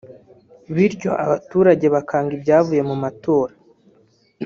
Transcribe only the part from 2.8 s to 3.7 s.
mu matora